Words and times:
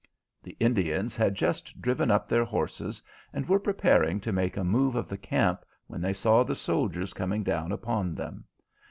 The 0.41 0.57
Indians 0.59 1.15
had 1.15 1.35
just 1.35 1.79
driven 1.79 2.09
up 2.09 2.27
their 2.27 2.43
horses, 2.43 3.03
and 3.33 3.47
were 3.47 3.59
preparing 3.59 4.19
to 4.21 4.31
make 4.31 4.57
a 4.57 4.63
move 4.63 4.95
of 4.95 5.07
the 5.07 5.15
camp, 5.15 5.63
when 5.85 6.01
they 6.01 6.11
saw 6.13 6.41
the 6.41 6.55
soldiers 6.55 7.13
coming 7.13 7.43
down 7.43 7.71
upon 7.71 8.15
them. 8.15 8.45